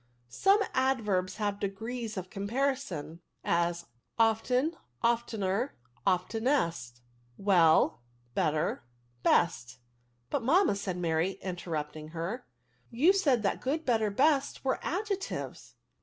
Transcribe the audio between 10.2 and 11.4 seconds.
But, maniTna," said Mary,